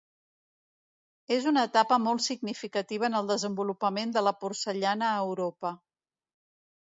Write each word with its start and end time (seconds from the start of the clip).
És 1.35 1.43
una 1.49 1.65
etapa 1.69 1.99
molt 2.05 2.23
significativa 2.27 3.05
en 3.09 3.17
el 3.19 3.29
desenvolupament 3.31 4.15
de 4.15 4.23
la 4.29 4.33
porcellana 4.45 5.11
a 5.11 5.21
Europa. 5.27 5.73